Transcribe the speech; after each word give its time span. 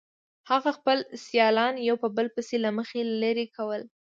هغه 0.49 0.69
خپل 0.77 0.97
سیالان 1.25 1.73
یو 1.87 1.95
په 2.03 2.07
بل 2.15 2.27
پسې 2.35 2.57
له 2.65 2.69
مخې 2.77 2.99
لرې 3.21 3.45
کړل 3.55 3.83